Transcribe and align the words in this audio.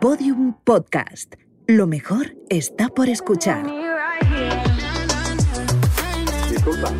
Podium 0.00 0.54
Podcast. 0.64 1.34
Lo 1.66 1.86
mejor 1.86 2.34
está 2.48 2.88
por 2.88 3.10
escuchar. 3.10 3.66
Disculpa. 6.50 6.90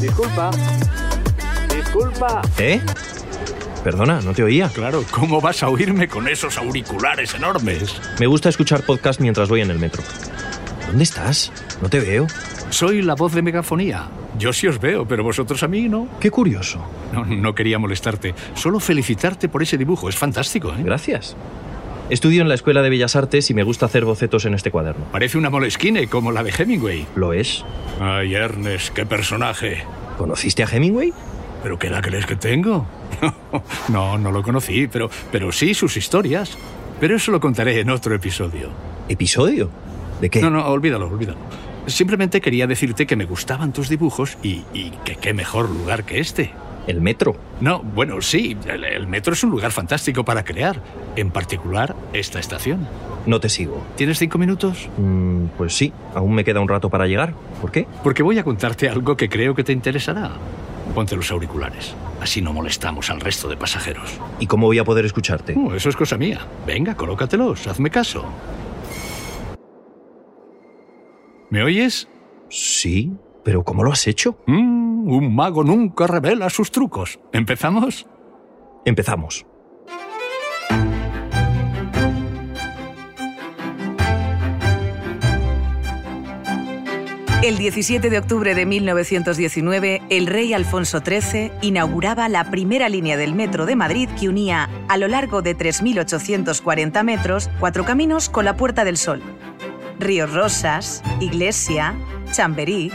Disculpa. 0.00 0.50
Disculpa. 1.74 2.42
¿Eh? 2.58 2.80
Perdona, 3.82 4.20
no 4.20 4.32
te 4.32 4.44
oía. 4.44 4.68
Claro, 4.68 5.04
¿cómo 5.10 5.40
vas 5.40 5.64
a 5.64 5.68
oírme 5.68 6.06
con 6.06 6.28
esos 6.28 6.58
auriculares 6.58 7.34
enormes? 7.34 8.00
Me 8.20 8.28
gusta 8.28 8.50
escuchar 8.50 8.84
podcast 8.84 9.20
mientras 9.20 9.48
voy 9.48 9.62
en 9.62 9.72
el 9.72 9.80
metro. 9.80 10.04
¿Dónde 10.86 11.02
estás? 11.02 11.50
No 11.82 11.88
te 11.88 11.98
veo. 11.98 12.28
Soy 12.70 13.02
la 13.02 13.16
voz 13.16 13.34
de 13.34 13.42
megafonía. 13.42 14.08
Yo 14.38 14.52
sí 14.52 14.68
os 14.68 14.78
veo, 14.78 15.08
pero 15.08 15.24
vosotros 15.24 15.60
a 15.64 15.68
mí 15.68 15.88
no. 15.88 16.06
Qué 16.20 16.30
curioso. 16.30 16.84
No, 17.12 17.24
no 17.24 17.52
quería 17.52 17.80
molestarte. 17.80 18.32
Solo 18.54 18.78
felicitarte 18.78 19.48
por 19.48 19.62
ese 19.64 19.76
dibujo. 19.76 20.08
Es 20.08 20.16
fantástico, 20.16 20.68
¿eh? 20.70 20.82
Gracias. 20.84 21.36
Estudio 22.10 22.42
en 22.42 22.48
la 22.48 22.56
Escuela 22.56 22.82
de 22.82 22.90
Bellas 22.90 23.14
Artes 23.14 23.50
y 23.50 23.54
me 23.54 23.62
gusta 23.62 23.86
hacer 23.86 24.04
bocetos 24.04 24.44
en 24.44 24.54
este 24.54 24.72
cuaderno. 24.72 25.04
Parece 25.12 25.38
una 25.38 25.48
molesquine 25.48 26.08
como 26.08 26.32
la 26.32 26.42
de 26.42 26.50
Hemingway. 26.50 27.06
¿Lo 27.14 27.32
es? 27.32 27.64
Ay, 28.00 28.34
Ernest, 28.34 28.92
qué 28.92 29.06
personaje. 29.06 29.84
¿Conociste 30.18 30.64
a 30.64 30.66
Hemingway? 30.66 31.12
¿Pero 31.62 31.78
qué 31.78 31.86
edad 31.86 32.02
crees 32.02 32.26
que 32.26 32.34
tengo? 32.34 32.84
no, 33.90 34.18
no 34.18 34.32
lo 34.32 34.42
conocí, 34.42 34.88
pero, 34.88 35.08
pero 35.30 35.52
sí 35.52 35.72
sus 35.72 35.96
historias. 35.96 36.58
Pero 36.98 37.14
eso 37.14 37.30
lo 37.30 37.38
contaré 37.38 37.78
en 37.78 37.90
otro 37.90 38.12
episodio. 38.12 38.70
¿Episodio? 39.08 39.70
¿De 40.20 40.30
qué? 40.30 40.40
No, 40.40 40.50
no, 40.50 40.66
olvídalo, 40.66 41.06
olvídalo. 41.06 41.38
Simplemente 41.86 42.40
quería 42.40 42.66
decirte 42.66 43.06
que 43.06 43.14
me 43.14 43.24
gustaban 43.24 43.72
tus 43.72 43.88
dibujos 43.88 44.36
y, 44.42 44.64
y 44.74 44.90
que 45.04 45.14
qué 45.14 45.32
mejor 45.32 45.70
lugar 45.70 46.02
que 46.02 46.18
este. 46.18 46.50
¿El 46.90 47.00
metro? 47.00 47.36
No, 47.60 47.84
bueno, 47.84 48.20
sí, 48.20 48.56
el, 48.66 48.82
el 48.82 49.06
metro 49.06 49.32
es 49.32 49.44
un 49.44 49.50
lugar 49.50 49.70
fantástico 49.70 50.24
para 50.24 50.42
crear. 50.42 50.82
En 51.14 51.30
particular, 51.30 51.94
esta 52.12 52.40
estación. 52.40 52.88
No 53.26 53.38
te 53.38 53.48
sigo. 53.48 53.86
¿Tienes 53.94 54.18
cinco 54.18 54.38
minutos? 54.38 54.88
Mm, 54.98 55.44
pues 55.56 55.72
sí, 55.76 55.92
aún 56.16 56.34
me 56.34 56.42
queda 56.42 56.58
un 56.58 56.66
rato 56.66 56.90
para 56.90 57.06
llegar. 57.06 57.32
¿Por 57.60 57.70
qué? 57.70 57.86
Porque 58.02 58.24
voy 58.24 58.38
a 58.38 58.42
contarte 58.42 58.88
algo 58.88 59.16
que 59.16 59.28
creo 59.28 59.54
que 59.54 59.62
te 59.62 59.72
interesará. 59.72 60.32
Ponte 60.92 61.14
los 61.14 61.30
auriculares. 61.30 61.94
Así 62.20 62.42
no 62.42 62.52
molestamos 62.52 63.08
al 63.08 63.20
resto 63.20 63.48
de 63.48 63.56
pasajeros. 63.56 64.18
¿Y 64.40 64.48
cómo 64.48 64.66
voy 64.66 64.80
a 64.80 64.84
poder 64.84 65.04
escucharte? 65.04 65.54
Uh, 65.56 65.74
eso 65.74 65.90
es 65.90 65.96
cosa 65.96 66.18
mía. 66.18 66.40
Venga, 66.66 66.96
colócatelos, 66.96 67.68
hazme 67.68 67.90
caso. 67.90 68.24
¿Me 71.50 71.62
oyes? 71.62 72.08
Sí, 72.48 73.12
pero 73.50 73.64
¿cómo 73.64 73.82
lo 73.82 73.90
has 73.90 74.06
hecho? 74.06 74.38
Mm, 74.46 75.10
un 75.10 75.34
mago 75.34 75.64
nunca 75.64 76.06
revela 76.06 76.48
sus 76.50 76.70
trucos. 76.70 77.18
¿Empezamos? 77.32 78.06
Empezamos. 78.84 79.44
El 87.42 87.58
17 87.58 88.08
de 88.08 88.18
octubre 88.18 88.54
de 88.54 88.66
1919, 88.66 90.02
el 90.10 90.28
rey 90.28 90.54
Alfonso 90.54 91.00
XIII 91.00 91.50
inauguraba 91.60 92.28
la 92.28 92.52
primera 92.52 92.88
línea 92.88 93.16
del 93.16 93.34
metro 93.34 93.66
de 93.66 93.74
Madrid 93.74 94.08
que 94.10 94.28
unía, 94.28 94.70
a 94.86 94.96
lo 94.96 95.08
largo 95.08 95.42
de 95.42 95.58
3.840 95.58 97.02
metros, 97.02 97.50
cuatro 97.58 97.84
caminos 97.84 98.28
con 98.28 98.44
la 98.44 98.56
Puerta 98.56 98.84
del 98.84 98.96
Sol. 98.96 99.20
Ríos 99.98 100.32
Rosas, 100.32 101.02
Iglesia, 101.18 101.96
Chamberí, 102.30 102.92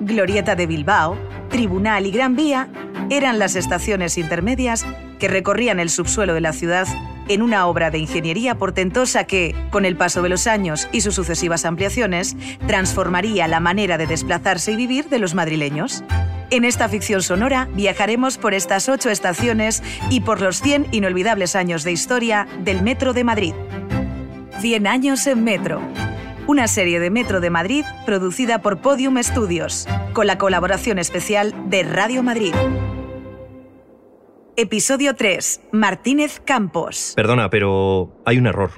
Glorieta 0.00 0.54
de 0.54 0.66
Bilbao, 0.66 1.16
Tribunal 1.48 2.06
y 2.06 2.10
Gran 2.10 2.36
Vía 2.36 2.68
eran 3.10 3.38
las 3.38 3.56
estaciones 3.56 4.18
intermedias 4.18 4.84
que 5.18 5.28
recorrían 5.28 5.80
el 5.80 5.90
subsuelo 5.90 6.34
de 6.34 6.40
la 6.40 6.52
ciudad 6.52 6.86
en 7.28 7.42
una 7.42 7.66
obra 7.66 7.90
de 7.90 7.98
ingeniería 7.98 8.56
portentosa 8.56 9.24
que, 9.24 9.54
con 9.70 9.84
el 9.84 9.96
paso 9.96 10.22
de 10.22 10.28
los 10.28 10.46
años 10.46 10.88
y 10.92 11.00
sus 11.00 11.14
sucesivas 11.14 11.64
ampliaciones, 11.64 12.36
transformaría 12.66 13.48
la 13.48 13.60
manera 13.60 13.98
de 13.98 14.06
desplazarse 14.06 14.72
y 14.72 14.76
vivir 14.76 15.08
de 15.08 15.18
los 15.18 15.34
madrileños. 15.34 16.04
En 16.50 16.64
esta 16.64 16.88
ficción 16.88 17.22
sonora 17.22 17.68
viajaremos 17.74 18.38
por 18.38 18.54
estas 18.54 18.88
ocho 18.88 19.10
estaciones 19.10 19.82
y 20.10 20.20
por 20.20 20.40
los 20.40 20.60
100 20.60 20.88
inolvidables 20.92 21.56
años 21.56 21.82
de 21.82 21.92
historia 21.92 22.46
del 22.62 22.82
Metro 22.82 23.12
de 23.12 23.24
Madrid. 23.24 23.54
100 24.60 24.86
años 24.86 25.26
en 25.26 25.42
Metro. 25.42 25.80
Una 26.48 26.68
serie 26.68 27.00
de 27.00 27.10
Metro 27.10 27.40
de 27.40 27.50
Madrid 27.50 27.84
producida 28.04 28.62
por 28.62 28.80
Podium 28.80 29.20
Studios, 29.20 29.88
con 30.12 30.28
la 30.28 30.38
colaboración 30.38 31.00
especial 31.00 31.52
de 31.68 31.82
Radio 31.82 32.22
Madrid. 32.22 32.54
Episodio 34.54 35.16
3. 35.16 35.62
Martínez 35.72 36.38
Campos. 36.38 37.14
Perdona, 37.16 37.50
pero 37.50 38.22
hay 38.24 38.38
un 38.38 38.46
error. 38.46 38.70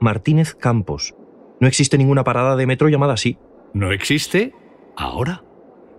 Martínez 0.00 0.56
Campos. 0.56 1.14
No 1.60 1.68
existe 1.68 1.98
ninguna 1.98 2.24
parada 2.24 2.56
de 2.56 2.66
metro 2.66 2.88
llamada 2.88 3.12
así. 3.12 3.38
¿No 3.74 3.92
existe? 3.92 4.52
Ahora. 4.96 5.44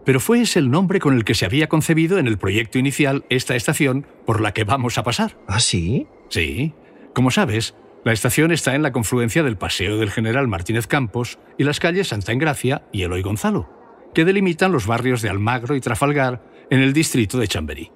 Pero 0.04 0.20
fue 0.20 0.42
ese 0.42 0.60
el 0.60 0.70
nombre 0.70 1.00
con 1.00 1.16
el 1.16 1.24
que 1.24 1.34
se 1.34 1.46
había 1.46 1.70
concebido 1.70 2.18
en 2.18 2.28
el 2.28 2.38
proyecto 2.38 2.78
inicial 2.78 3.24
esta 3.30 3.56
estación 3.56 4.06
por 4.26 4.42
la 4.42 4.54
que 4.54 4.66
vamos 4.66 4.98
a 4.98 5.04
pasar. 5.04 5.38
¿Ah, 5.48 5.62
sí? 5.62 6.08
Sí. 6.28 6.74
Como 7.14 7.32
sabes, 7.32 7.74
la 8.06 8.14
estación 8.14 8.52
está 8.52 8.76
en 8.76 8.84
la 8.84 8.92
confluencia 8.92 9.42
del 9.42 9.58
Paseo 9.58 9.98
del 9.98 10.12
General 10.12 10.48
Martínez 10.48 10.86
Campos 10.86 11.40
y 11.58 11.64
las 11.64 11.80
calles 11.80 12.10
Santa 12.10 12.34
Engracia 12.34 12.84
y 12.92 13.02
Eloy 13.02 13.24
Gonzalo, 13.24 13.68
que 14.14 14.26
delimitan 14.26 14.72
los 14.72 14.86
barrios 14.86 15.24
de 15.24 15.30
Almagro 15.30 15.76
y 15.76 15.82
Trafalgar 15.82 16.44
en 16.70 16.82
el 16.82 16.94
distrito 16.94 17.40
de 17.40 17.48
Chamberí. 17.48 17.92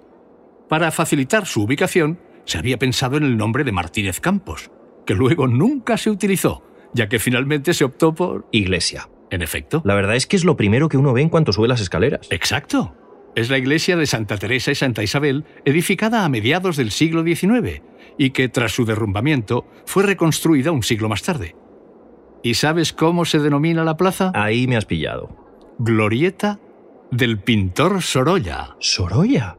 Para 0.67 0.89
facilitar 0.89 1.45
su 1.45 1.61
ubicación, 1.61 2.19
se 2.45 2.57
había 2.57 2.79
pensado 2.79 3.17
en 3.17 3.23
el 3.23 3.37
nombre 3.37 3.63
de 3.63 3.71
Martínez 3.71 4.19
Campos, 4.19 4.71
que 5.05 5.13
luego 5.13 5.47
nunca 5.47 5.95
se 5.95 6.09
utilizó, 6.09 6.63
ya 6.91 7.07
que 7.07 7.19
finalmente 7.19 7.75
se 7.75 7.83
optó 7.83 8.15
por... 8.15 8.47
Iglesia. 8.51 9.09
En 9.29 9.43
efecto. 9.43 9.83
La 9.85 9.93
verdad 9.93 10.15
es 10.15 10.25
que 10.25 10.37
es 10.37 10.43
lo 10.43 10.57
primero 10.57 10.89
que 10.89 10.97
uno 10.97 11.13
ve 11.13 11.21
en 11.21 11.29
cuanto 11.29 11.53
sube 11.53 11.67
las 11.67 11.81
escaleras. 11.81 12.27
Exacto. 12.31 12.95
Es 13.35 13.51
la 13.51 13.59
iglesia 13.59 13.95
de 13.95 14.07
Santa 14.07 14.37
Teresa 14.37 14.71
y 14.71 14.75
Santa 14.75 15.03
Isabel, 15.03 15.45
edificada 15.65 16.25
a 16.25 16.29
mediados 16.29 16.77
del 16.77 16.89
siglo 16.89 17.23
XIX, 17.23 17.83
y 18.19 18.31
que 18.31 18.49
tras 18.49 18.73
su 18.73 18.85
derrumbamiento 18.85 19.65
fue 19.85 20.03
reconstruida 20.03 20.71
un 20.71 20.83
siglo 20.83 21.09
más 21.09 21.23
tarde. 21.23 21.55
¿Y 22.43 22.55
sabes 22.55 22.93
cómo 22.93 23.25
se 23.25 23.39
denomina 23.39 23.83
la 23.83 23.97
plaza? 23.97 24.31
Ahí 24.35 24.67
me 24.67 24.75
has 24.75 24.85
pillado. 24.85 25.29
Glorieta 25.79 26.59
del 27.11 27.39
pintor 27.39 28.01
Sorolla. 28.01 28.75
¿Sorolla? 28.79 29.57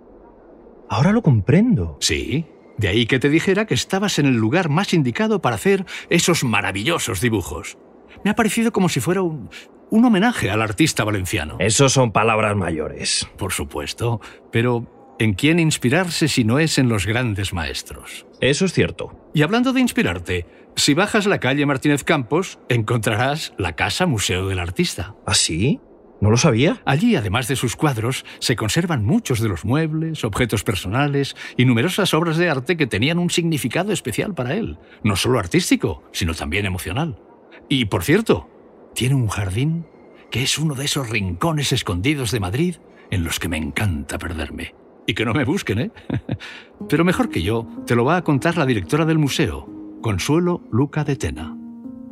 Ahora 0.91 1.13
lo 1.13 1.23
comprendo. 1.23 1.97
Sí, 2.01 2.47
de 2.77 2.89
ahí 2.89 3.07
que 3.07 3.19
te 3.19 3.31
dijera 3.31 3.67
que 3.67 3.75
estabas 3.75 4.19
en 4.19 4.27
el 4.27 4.37
lugar 4.37 4.69
más 4.69 4.93
indicado 4.93 5.41
para 5.41 5.57
hacer 5.57 5.87
esos 6.11 6.45
maravillosos 6.45 7.23
dibujos. 7.23 7.79
Me 8.25 8.31
ha 8.31 8.35
parecido 8.37 8.73
como 8.73 8.91
si 8.91 9.01
fuera 9.01 9.23
un, 9.23 9.49
un 9.89 10.05
homenaje 10.05 10.51
al 10.51 10.61
artista 10.61 11.05
valenciano. 11.05 11.57
Esos 11.61 11.93
son 11.95 12.13
palabras 12.13 12.55
mayores. 12.57 13.27
Por 13.39 13.53
supuesto, 13.53 14.21
pero 14.53 15.00
¿en 15.21 15.35
quién 15.35 15.61
inspirarse 15.61 16.29
si 16.29 16.45
no 16.45 16.59
es 16.59 16.79
en 16.79 16.89
los 16.89 17.07
grandes 17.07 17.53
maestros? 17.53 18.27
Eso 18.41 18.65
es 18.65 18.73
cierto. 18.73 19.31
Y 19.35 19.43
hablando 19.43 19.75
de 19.75 19.81
inspirarte, 19.81 20.47
si 20.77 20.95
bajas 20.95 21.27
la 21.27 21.39
calle 21.39 21.67
Martínez 21.67 22.05
Campos, 22.05 22.59
encontrarás 22.71 23.53
la 23.59 23.77
Casa 23.77 24.07
Museo 24.07 24.49
del 24.49 24.59
Artista. 24.59 25.15
¿Ah, 25.27 25.35
sí? 25.35 25.79
¿No 26.23 26.31
lo 26.31 26.39
sabía? 26.39 26.81
Allí, 26.87 27.17
además 27.17 27.49
de 27.49 27.57
sus 27.57 27.77
cuadros, 27.77 28.25
se 28.39 28.57
conservan 28.57 29.05
muchos 29.05 29.41
de 29.41 29.51
los 29.51 29.67
muebles, 29.67 30.25
objetos 30.25 30.65
personales 30.65 31.37
y 31.59 31.67
numerosas 31.67 32.15
obras 32.15 32.39
de 32.39 32.49
arte 32.49 32.79
que 32.79 32.87
tenían 32.87 33.19
un 33.19 33.29
significado 33.29 33.93
especial 33.93 34.35
para 34.35 34.55
él, 34.55 34.79
no 35.05 35.17
solo 35.17 35.39
artístico, 35.39 36.03
sino 36.13 36.35
también 36.35 36.65
emocional. 36.65 37.21
Y, 37.69 37.85
por 37.87 38.05
cierto, 38.05 38.49
tiene 38.95 39.17
un 39.17 39.29
jardín 39.29 39.87
que 40.31 40.43
es 40.43 40.59
uno 40.59 40.75
de 40.75 40.87
esos 40.87 41.11
rincones 41.11 41.73
escondidos 41.73 42.31
de 42.31 42.41
Madrid 42.41 42.77
en 43.11 43.23
los 43.23 43.39
que 43.39 43.49
me 43.49 43.59
encanta 43.59 44.19
perderme. 44.19 44.75
Y 45.11 45.15
que 45.15 45.25
no 45.25 45.33
me 45.33 45.43
busquen, 45.43 45.81
¿eh? 45.81 45.91
Pero 46.89 47.05
mejor 47.05 47.31
que 47.31 47.43
yo, 47.43 47.67
te 47.85 47.97
lo 47.97 48.05
va 48.05 48.17
a 48.17 48.23
contar 48.23 48.57
la 48.57 48.65
directora 48.65 49.05
del 49.05 49.19
museo, 49.19 49.67
Consuelo 50.03 50.61
Luca 50.71 51.03
de 51.03 51.17
Tena. 51.17 51.53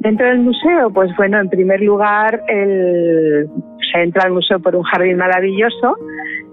Dentro 0.00 0.26
del 0.26 0.40
museo, 0.40 0.90
pues 0.92 1.16
bueno, 1.16 1.38
en 1.38 1.48
primer 1.48 1.80
lugar, 1.80 2.42
el, 2.48 3.46
se 3.92 4.02
entra 4.02 4.24
al 4.24 4.32
museo 4.32 4.58
por 4.58 4.74
un 4.74 4.82
jardín 4.82 5.16
maravilloso 5.16 5.96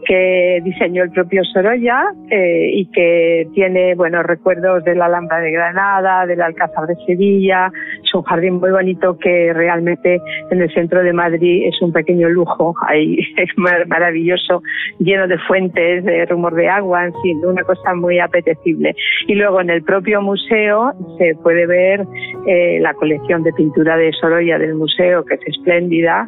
que 0.06 0.62
diseñó 0.64 1.04
el 1.04 1.12
propio 1.12 1.44
Sorolla 1.44 2.14
eh, 2.30 2.70
y 2.74 2.86
que 2.92 3.48
tiene 3.54 3.96
bueno 3.96 4.24
recuerdos 4.24 4.84
de 4.84 4.96
la 4.96 5.06
Alhambra 5.06 5.40
de 5.40 5.52
Granada, 5.52 6.26
del 6.26 6.42
Alcázar 6.42 6.88
de 6.88 6.96
Sevilla. 7.06 7.72
Es 8.04 8.14
un 8.14 8.24
jardín 8.24 8.56
muy 8.56 8.72
bonito 8.72 9.18
que 9.18 9.52
realmente 9.54 10.20
en 10.52 10.62
el 10.62 10.74
centro 10.74 11.04
de 11.04 11.14
Madrid 11.14 11.68
es 11.68 11.82
un 11.82 11.92
pequeño 11.92 12.30
lujo. 12.30 12.76
Ahí 12.88 13.18
es 13.38 13.50
mar- 13.58 13.88
maravilloso, 13.88 14.62
lleno 15.00 15.28
de 15.28 15.38
fuentes, 15.40 16.04
de 16.04 16.26
rumor 16.26 16.56
de 16.56 16.70
agua, 16.70 17.06
en 17.06 17.14
fin, 17.22 17.46
una 17.46 17.64
cosa 17.64 17.94
muy 17.96 18.20
apetecible. 18.20 18.96
Y 19.28 19.36
luego 19.36 19.62
en 19.62 19.70
el 19.70 19.84
propio 19.84 20.22
museo 20.22 20.94
se 21.18 21.36
puede 21.42 21.66
ver 21.66 22.06
eh, 22.48 22.80
la 22.82 22.94
colección 22.94 23.44
de 23.44 23.52
pintura 23.54 23.98
de 23.98 24.12
Sorolla 24.14 24.60
del 24.60 24.76
museo, 24.76 25.24
que 25.26 25.36
es 25.36 25.42
espléndida, 25.48 26.28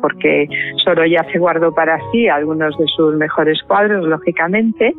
porque 0.00 0.46
Sorolla 0.84 1.24
se 1.32 1.38
guardó 1.38 1.74
para 1.74 1.98
sí 2.10 2.28
algunos 2.28 2.76
de 2.78 2.86
sus 2.86 3.03
sus 3.04 3.16
mejores 3.16 3.62
cuadros, 3.62 4.06
lógicamente, 4.06 4.94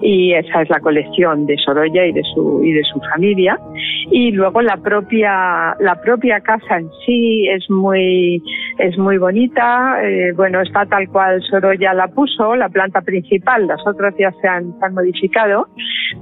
y 0.00 0.32
esa 0.32 0.62
es 0.62 0.70
la 0.70 0.80
colección 0.80 1.46
de 1.46 1.56
Sorolla 1.58 2.06
y 2.06 2.12
de 2.12 2.22
su 2.34 2.62
y 2.64 2.72
de 2.72 2.82
su 2.84 3.00
familia. 3.10 3.58
Y 4.10 4.30
luego 4.32 4.62
la 4.62 4.76
propia 4.76 5.76
la 5.80 6.00
propia 6.02 6.40
casa 6.40 6.78
en 6.78 6.88
sí 7.04 7.48
es 7.48 7.68
muy 7.70 8.42
es 8.78 8.96
muy 8.98 9.18
bonita. 9.18 9.98
Eh, 10.02 10.32
bueno 10.36 10.60
está 10.60 10.86
tal 10.86 11.08
cual 11.08 11.42
Sorolla 11.42 11.94
la 11.94 12.08
puso 12.08 12.54
la 12.56 12.68
planta 12.68 13.00
principal 13.00 13.66
las 13.66 13.84
otras 13.86 14.14
ya 14.18 14.32
se 14.40 14.48
han, 14.48 14.78
se 14.78 14.84
han 14.84 14.94
modificado 14.94 15.68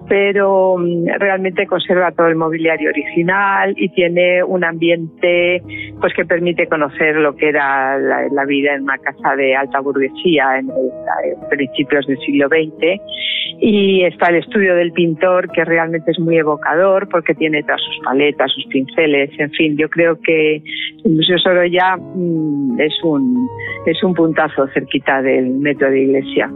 pero 0.09 0.77
mm, 0.79 1.07
realmente 1.19 1.67
conserva 1.67 2.13
todo 2.13 2.29
el 2.29 2.37
mobiliario 2.37 2.91
original 2.91 3.75
y 3.77 3.89
tiene 3.91 4.43
un 4.43 4.65
ambiente 4.65 5.63
pues 6.01 6.13
que 6.15 6.25
permite 6.25 6.67
conocer 6.67 7.17
lo 7.17 7.35
que 7.37 7.49
era 7.49 7.99
la, 7.99 8.45
vida 8.45 8.75
en 8.75 8.83
una 8.83 8.99
casa 8.99 9.35
de 9.37 9.57
alta 9.57 9.81
burguesía 9.81 10.59
en, 10.59 10.69
en 10.69 11.49
principios 11.49 12.07
del 12.07 12.19
siglo 12.19 12.49
XX 12.49 13.01
y 13.69 14.05
está 14.05 14.29
el 14.29 14.37
estudio 14.37 14.77
del 14.77 14.93
pintor 14.93 15.51
que 15.51 15.65
realmente 15.65 16.13
es 16.13 16.21
muy 16.21 16.37
evocador 16.37 17.09
porque 17.09 17.35
tiene 17.35 17.65
todas 17.65 17.81
sus 17.81 17.99
paletas, 18.05 18.53
sus 18.53 18.65
pinceles, 18.67 19.29
en 19.41 19.51
fin, 19.51 19.77
yo 19.77 19.91
creo 19.91 20.21
que 20.21 20.63
el 21.05 21.11
Museo 21.11 21.37
Sorolla 21.37 21.97
mm, 21.97 22.81
es 22.81 22.95
un 23.03 23.49
es 23.85 24.01
un 24.05 24.15
puntazo 24.15 24.69
cerquita 24.69 25.21
del 25.21 25.47
metro 25.47 25.91
de 25.91 26.01
Iglesia. 26.01 26.49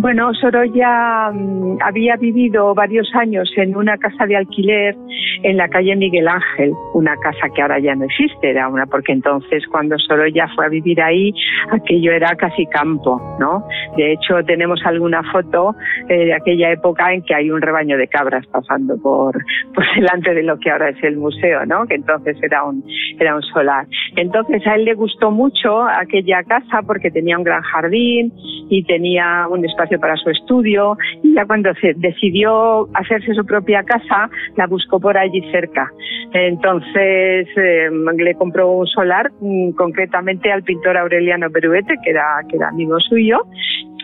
Bueno, 0.00 0.32
Sorolla 0.34 1.32
mm, 1.32 1.78
había 1.82 2.14
vivido 2.16 2.72
varios 2.72 3.10
años 3.14 3.50
en 3.56 3.76
una 3.76 3.98
casa 3.98 4.26
de 4.26 4.36
alquiler 4.36 4.94
en 5.42 5.56
la 5.56 5.68
calle 5.68 5.96
Miguel 5.96 6.28
Ángel, 6.28 6.72
una 6.94 7.16
casa 7.16 7.48
que 7.52 7.62
ahora 7.62 7.80
ya 7.80 7.96
no 7.96 8.04
existe, 8.04 8.50
era 8.50 8.68
una 8.68 8.86
porque 8.86 9.12
entonces 9.12 9.64
cuando 9.66 9.98
Sorolla 9.98 10.48
fue 10.54 10.66
a 10.66 10.68
vivir 10.68 11.02
ahí, 11.02 11.32
aquello 11.72 12.12
era 12.12 12.36
casi 12.36 12.64
campo, 12.66 13.20
¿no? 13.40 13.64
De 13.96 14.12
hecho, 14.12 14.42
tenemos 14.46 14.80
alguna 14.84 15.22
foto 15.32 15.74
eh, 16.08 16.26
de 16.26 16.34
aquella 16.34 16.70
época 16.70 17.12
en 17.12 17.22
que 17.22 17.34
hay 17.34 17.50
un 17.50 17.60
rebaño 17.60 17.96
de 17.96 18.06
cabras 18.06 18.46
pasando 18.46 18.96
por, 19.02 19.36
por 19.74 19.84
delante 19.96 20.32
de 20.32 20.44
lo 20.44 20.58
que 20.60 20.70
ahora 20.70 20.90
es 20.90 21.02
el 21.02 21.16
museo, 21.16 21.66
¿no? 21.66 21.86
Que 21.86 21.96
entonces 21.96 22.36
era 22.40 22.62
un 22.62 22.84
era 23.18 23.34
un 23.34 23.42
solar. 23.42 23.86
Entonces 24.14 24.64
a 24.64 24.76
él 24.76 24.84
le 24.84 24.94
gustó 24.94 25.32
mucho 25.32 25.82
aquella 25.82 26.44
casa 26.44 26.82
porque 26.86 27.10
tenía 27.10 27.36
un 27.36 27.42
gran 27.42 27.62
jardín 27.62 28.32
y 28.70 28.84
tenía 28.84 29.46
un 29.48 29.64
espacio 29.64 29.87
para 29.96 30.16
su 30.16 30.28
estudio 30.30 30.96
y 31.22 31.34
ya 31.34 31.46
cuando 31.46 31.72
se 31.80 31.94
decidió 31.94 32.88
hacerse 32.94 33.32
su 33.34 33.46
propia 33.46 33.82
casa 33.84 34.28
la 34.56 34.66
buscó 34.66 34.98
por 35.00 35.16
allí 35.16 35.40
cerca. 35.52 35.90
Entonces 36.32 37.46
eh, 37.56 37.88
le 38.16 38.34
compró 38.34 38.70
un 38.72 38.86
solar 38.86 39.30
mm, 39.40 39.70
concretamente 39.70 40.52
al 40.52 40.64
pintor 40.64 40.96
Aureliano 40.96 41.48
Beruete 41.50 41.94
que 42.04 42.10
era, 42.10 42.40
que 42.48 42.56
era 42.56 42.68
amigo 42.68 42.98
suyo 43.00 43.46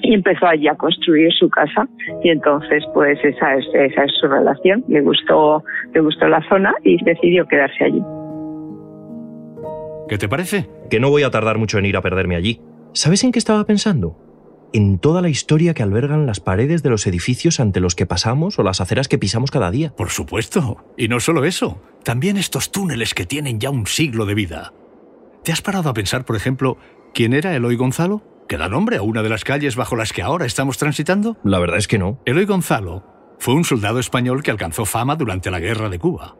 y 0.03 0.15
empezó 0.15 0.47
allí 0.47 0.69
a 0.69 0.75
construir 0.77 1.33
su 1.33 1.49
casa 1.51 1.89
y 2.23 2.31
entonces 2.31 2.85
pues 2.95 3.19
esa 3.25 3.57
es, 3.57 3.65
esa 3.75 4.05
es 4.05 4.13
su 4.21 4.29
relación. 4.29 4.85
Le 4.89 5.01
gustó, 5.01 5.63
le 5.93 6.01
gustó 6.01 6.29
la 6.29 6.47
zona 6.49 6.73
y 6.85 7.03
decidió 7.05 7.47
quedarse 7.47 7.85
allí. 7.85 8.03
¿Qué 10.09 10.19
te 10.19 10.29
parece? 10.29 10.69
Que 10.91 11.01
no 11.01 11.11
voy 11.11 11.23
a 11.23 11.31
tardar 11.31 11.59
mucho 11.59 11.79
en 11.79 11.87
ir 11.87 11.97
a 11.97 12.03
perderme 12.03 12.37
allí. 12.37 12.61
¿Sabes 12.93 13.25
en 13.25 13.33
qué 13.33 13.39
estaba 13.39 13.65
pensando? 13.65 14.24
En 14.75 14.99
toda 14.99 15.23
la 15.23 15.29
historia 15.29 15.73
que 15.73 15.85
albergan 15.85 16.27
las 16.27 16.41
paredes 16.41 16.83
de 16.83 16.91
los 16.91 17.07
edificios 17.07 17.61
ante 17.61 17.79
los 17.79 17.95
que 17.95 18.07
pasamos 18.07 18.59
o 18.59 18.65
las 18.65 18.81
aceras 18.81 19.07
que 19.07 19.19
pisamos 19.19 19.53
cada 19.53 19.71
día. 19.71 19.95
Por 19.95 20.11
supuesto. 20.11 20.85
Y 20.97 21.07
no 21.07 21.21
solo 21.21 21.45
eso, 21.45 21.81
también 22.03 22.37
estos 22.37 22.73
túneles 22.73 23.15
que 23.15 23.25
tienen 23.25 23.61
ya 23.61 23.71
un 23.71 23.87
siglo 23.87 24.27
de 24.27 24.35
vida. 24.35 24.73
¿Te 25.45 25.53
has 25.53 25.63
parado 25.63 25.91
a 25.91 25.95
pensar, 25.95 26.25
por 26.25 26.35
ejemplo, 26.35 26.77
quién 27.15 27.35
era 27.35 27.55
Eloy 27.55 27.77
Gonzalo? 27.77 28.25
¿Que 28.49 28.57
da 28.57 28.69
nombre 28.69 28.97
a 28.97 29.03
una 29.03 29.23
de 29.23 29.29
las 29.29 29.45
calles 29.45 29.77
bajo 29.77 29.95
las 29.95 30.13
que 30.13 30.23
ahora 30.23 30.45
estamos 30.45 30.77
transitando? 30.77 31.37
La 31.45 31.61
verdad 31.61 31.79
es 31.79 31.87
que 31.87 32.01
no. 32.01 32.19
Eloy 32.25 32.45
Gonzalo 32.45 33.05
fue 33.39 33.55
un 33.55 33.63
soldado 33.63 34.01
español 34.01 34.43
que 34.43 34.51
alcanzó 34.51 34.87
fama 34.87 35.15
durante 35.15 35.53
la 35.53 35.61
Guerra 35.61 35.89
de 35.89 36.01
Cuba. 36.01 36.35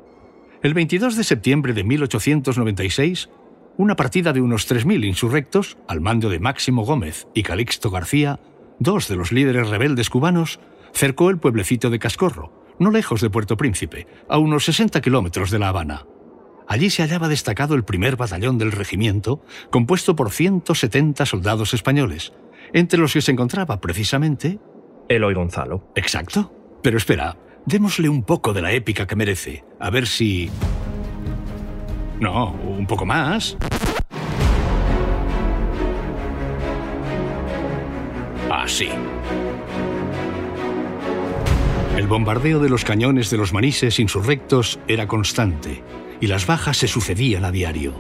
El 0.65 0.75
22 0.75 1.17
de 1.17 1.23
septiembre 1.23 1.73
de 1.73 1.85
1896 1.85 3.31
una 3.77 3.97
partida 3.97 4.33
de 4.33 4.41
unos 4.41 4.71
3.000 4.71 5.05
insurrectos, 5.05 5.77
al 5.89 6.01
mando 6.01 6.29
de 6.29 6.41
Máximo 6.41 6.85
Gómez 6.85 7.27
y 7.35 7.43
Calixto 7.43 7.91
García, 7.91 8.41
dos 8.79 9.09
de 9.09 9.17
los 9.17 9.33
líderes 9.33 9.69
rebeldes 9.69 10.11
cubanos, 10.11 10.61
cercó 10.93 11.31
el 11.31 11.39
pueblecito 11.39 11.91
de 11.91 11.99
Cascorro, 11.99 12.53
no 12.79 12.91
lejos 12.91 13.21
de 13.21 13.31
Puerto 13.31 13.57
Príncipe, 13.57 14.07
a 14.29 14.39
unos 14.39 14.65
60 14.65 15.01
kilómetros 15.01 15.51
de 15.51 15.59
La 15.59 15.69
Habana. 15.69 16.07
Allí 16.67 16.91
se 16.91 17.03
hallaba 17.03 17.29
destacado 17.29 17.75
el 17.75 17.85
primer 17.85 18.17
batallón 18.17 18.59
del 18.59 18.73
regimiento, 18.73 19.43
compuesto 19.71 20.17
por 20.17 20.31
170 20.31 21.27
soldados 21.27 21.75
españoles, 21.75 22.33
entre 22.73 22.99
los 22.99 23.13
que 23.13 23.21
se 23.21 23.33
encontraba 23.33 23.81
precisamente... 23.81 24.59
Eloy 25.09 25.35
Gonzalo. 25.35 25.93
Exacto. 25.95 26.53
Pero 26.83 26.97
espera, 26.97 27.37
démosle 27.67 28.09
un 28.09 28.23
poco 28.23 28.53
de 28.53 28.63
la 28.63 28.73
épica 28.73 29.07
que 29.07 29.17
merece, 29.17 29.65
a 29.79 29.91
ver 29.91 30.07
si... 30.07 30.51
No, 32.21 32.53
un 32.53 32.87
poco 32.87 33.05
más. 33.05 33.57
Así. 38.51 38.89
El 41.97 42.07
bombardeo 42.07 42.61
de 42.61 42.69
los 42.69 42.85
cañones 42.85 43.31
de 43.31 43.37
los 43.37 43.53
manises 43.53 44.01
insurrectos 44.01 44.81
era 44.89 45.07
constante 45.07 45.83
y 46.21 46.27
las 46.27 46.47
bajas 46.47 46.79
se 46.79 46.89
sucedían 46.89 47.45
a 47.45 47.53
diario. 47.53 47.93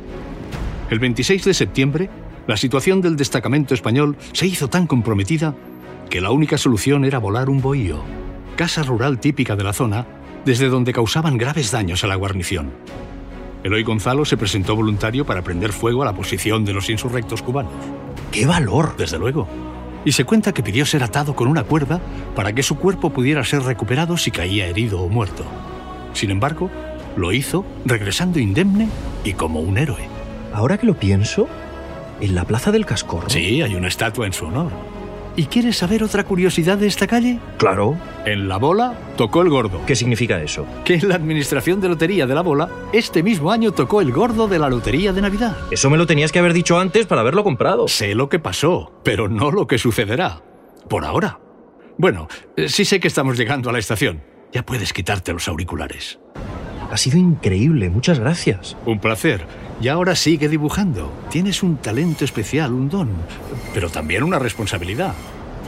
El 0.90 0.98
26 0.98 1.44
de 1.44 1.54
septiembre, 1.54 2.10
la 2.46 2.56
situación 2.56 3.00
del 3.00 3.16
destacamento 3.16 3.74
español 3.74 4.16
se 4.32 4.46
hizo 4.46 4.68
tan 4.68 4.86
comprometida 4.86 5.54
que 6.10 6.20
la 6.20 6.30
única 6.30 6.58
solución 6.58 7.04
era 7.04 7.18
volar 7.18 7.48
un 7.48 7.60
bohío, 7.60 8.02
casa 8.56 8.82
rural 8.82 9.18
típica 9.18 9.56
de 9.56 9.64
la 9.64 9.72
zona, 9.72 10.06
desde 10.44 10.68
donde 10.68 10.92
causaban 10.92 11.38
graves 11.38 11.70
daños 11.70 12.04
a 12.04 12.06
la 12.06 12.16
guarnición. 12.16 12.72
Eloy 13.64 13.82
Gonzalo 13.82 14.26
se 14.26 14.36
presentó 14.36 14.76
voluntario 14.76 15.24
para 15.24 15.40
prender 15.40 15.72
fuego 15.72 16.02
a 16.02 16.04
la 16.04 16.12
posición 16.12 16.66
de 16.66 16.74
los 16.74 16.90
insurrectos 16.90 17.40
cubanos. 17.40 17.72
¡Qué 18.30 18.44
valor! 18.44 18.94
Desde 18.98 19.18
luego. 19.18 19.48
Y 20.04 20.12
se 20.12 20.26
cuenta 20.26 20.52
que 20.52 20.62
pidió 20.62 20.84
ser 20.84 21.02
atado 21.02 21.34
con 21.34 21.48
una 21.48 21.64
cuerda 21.64 21.98
para 22.36 22.52
que 22.52 22.62
su 22.62 22.76
cuerpo 22.76 23.08
pudiera 23.08 23.42
ser 23.42 23.62
recuperado 23.62 24.18
si 24.18 24.30
caía 24.30 24.66
herido 24.66 25.00
o 25.00 25.08
muerto. 25.08 25.46
Sin 26.12 26.30
embargo, 26.30 26.70
lo 27.16 27.32
hizo 27.32 27.64
regresando 27.86 28.38
indemne 28.38 28.90
y 29.24 29.32
como 29.32 29.60
un 29.60 29.78
héroe. 29.78 30.08
Ahora 30.52 30.76
que 30.76 30.86
lo 30.86 30.94
pienso, 30.94 31.48
en 32.20 32.34
la 32.34 32.44
Plaza 32.44 32.70
del 32.70 32.84
Cascorro. 32.84 33.30
Sí, 33.30 33.62
hay 33.62 33.74
una 33.74 33.88
estatua 33.88 34.26
en 34.26 34.34
su 34.34 34.44
honor. 34.44 34.72
¿Y 35.36 35.46
quieres 35.46 35.78
saber 35.78 36.04
otra 36.04 36.24
curiosidad 36.24 36.78
de 36.78 36.86
esta 36.86 37.08
calle? 37.08 37.40
Claro. 37.58 37.98
En 38.24 38.48
la 38.48 38.56
bola 38.56 38.94
tocó 39.16 39.42
el 39.42 39.50
gordo. 39.50 39.80
¿Qué 39.84 39.96
significa 39.96 40.40
eso? 40.40 40.64
Que 40.84 40.94
en 40.94 41.08
la 41.08 41.16
administración 41.16 41.80
de 41.80 41.88
lotería 41.88 42.26
de 42.26 42.34
la 42.34 42.42
bola, 42.42 42.68
este 42.92 43.22
mismo 43.22 43.50
año 43.50 43.72
tocó 43.72 44.00
el 44.00 44.12
gordo 44.12 44.46
de 44.46 44.60
la 44.60 44.68
lotería 44.68 45.12
de 45.12 45.22
Navidad. 45.22 45.56
Eso 45.72 45.90
me 45.90 45.98
lo 45.98 46.06
tenías 46.06 46.30
que 46.30 46.38
haber 46.38 46.52
dicho 46.52 46.78
antes 46.78 47.06
para 47.06 47.22
haberlo 47.22 47.42
comprado. 47.42 47.88
Sé 47.88 48.14
lo 48.14 48.28
que 48.28 48.38
pasó, 48.38 48.92
pero 49.02 49.28
no 49.28 49.50
lo 49.50 49.66
que 49.66 49.78
sucederá. 49.78 50.40
Por 50.88 51.04
ahora. 51.04 51.40
Bueno, 51.98 52.28
eh, 52.56 52.68
sí 52.68 52.84
sé 52.84 53.00
que 53.00 53.08
estamos 53.08 53.36
llegando 53.36 53.70
a 53.70 53.72
la 53.72 53.78
estación. 53.80 54.22
Ya 54.52 54.64
puedes 54.64 54.92
quitarte 54.92 55.32
los 55.32 55.48
auriculares. 55.48 56.20
Ha 56.90 56.96
sido 56.96 57.18
increíble, 57.18 57.90
muchas 57.90 58.18
gracias. 58.18 58.76
Un 58.86 58.98
placer. 59.00 59.46
Y 59.80 59.88
ahora 59.88 60.14
sigue 60.14 60.48
dibujando. 60.48 61.12
Tienes 61.30 61.62
un 61.62 61.78
talento 61.78 62.24
especial, 62.24 62.72
un 62.72 62.88
don, 62.88 63.10
pero 63.72 63.90
también 63.90 64.22
una 64.22 64.38
responsabilidad. 64.38 65.14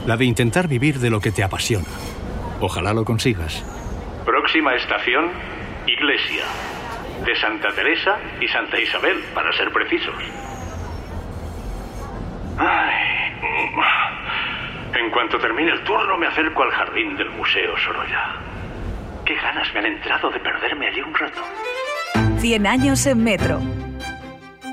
La 0.05 0.15
de 0.15 0.25
intentar 0.25 0.67
vivir 0.67 0.99
de 0.99 1.09
lo 1.09 1.19
que 1.19 1.31
te 1.31 1.43
apasiona. 1.43 1.87
Ojalá 2.61 2.93
lo 2.93 3.03
consigas. 3.03 3.63
Próxima 4.25 4.75
estación, 4.75 5.25
Iglesia. 5.85 6.45
De 7.25 7.35
Santa 7.35 7.69
Teresa 7.75 8.17
y 8.39 8.47
Santa 8.47 8.79
Isabel, 8.79 9.17
para 9.33 9.51
ser 9.53 9.71
precisos. 9.71 10.15
En 14.95 15.11
cuanto 15.11 15.37
termine 15.39 15.71
el 15.71 15.83
turno, 15.83 16.17
me 16.17 16.27
acerco 16.27 16.63
al 16.63 16.71
jardín 16.71 17.17
del 17.17 17.29
Museo 17.31 17.77
Sorolla. 17.77 18.56
Qué 19.27 19.35
ganas 19.35 19.67
me 19.73 19.79
han 19.79 19.85
entrado 19.87 20.31
de 20.31 20.39
perderme 20.39 20.87
allí 20.87 21.01
un 21.01 21.13
rato. 21.13 21.41
100 22.39 22.65
años 22.65 23.05
en 23.07 23.21
metro. 23.25 23.59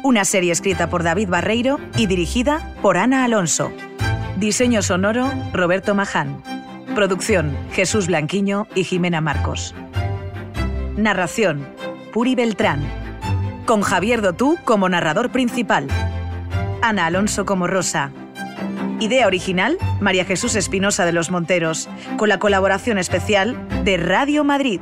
Una 0.04 0.24
serie 0.24 0.52
escrita 0.52 0.88
por 0.88 1.02
David 1.02 1.28
Barreiro 1.28 1.80
y 1.96 2.06
dirigida 2.06 2.72
por 2.80 2.96
Ana 2.96 3.24
Alonso. 3.24 3.72
Diseño 4.36 4.80
sonoro, 4.82 5.32
Roberto 5.52 5.96
Maján. 5.96 6.40
Producción, 6.94 7.56
Jesús 7.72 8.06
Blanquiño 8.06 8.68
y 8.76 8.84
Jimena 8.84 9.20
Marcos. 9.20 9.74
Narración, 10.96 11.66
Puri 12.12 12.36
Beltrán. 12.36 12.80
Con 13.66 13.82
Javier 13.82 14.22
Dotú 14.22 14.56
como 14.64 14.88
narrador 14.88 15.30
principal. 15.30 15.88
Ana 16.80 17.06
Alonso 17.06 17.44
como 17.44 17.66
Rosa. 17.66 18.12
Idea 19.00 19.26
original, 19.26 19.76
María 20.00 20.24
Jesús 20.24 20.54
Espinosa 20.54 21.04
de 21.04 21.12
los 21.12 21.30
Monteros, 21.30 21.88
con 22.16 22.28
la 22.28 22.38
colaboración 22.38 22.98
especial 22.98 23.56
de 23.84 23.96
Radio 23.96 24.44
Madrid. 24.44 24.80